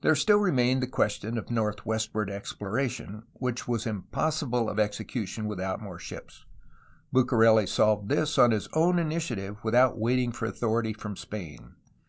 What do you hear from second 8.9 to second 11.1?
initiative without waiting for authority